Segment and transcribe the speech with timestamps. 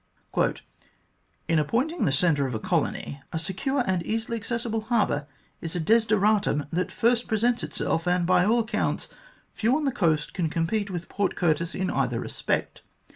[1.47, 5.27] "In appointing the centre of a colony, a secure and easily accessible harbour
[5.61, 9.09] is a desideratum that first presents itself, and, by all accounts,
[9.53, 12.81] few on the coast can compete with Port Curtis in either respect.